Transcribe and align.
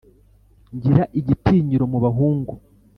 Ngira 0.75 1.03
igitinyiro 1.19 1.85
mu 1.91 1.97
bahungu, 2.05 2.53